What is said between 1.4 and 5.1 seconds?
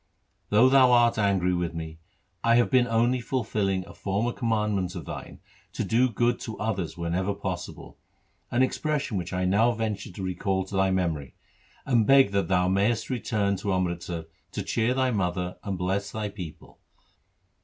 with me, I have been only fulfilling a former com mandment of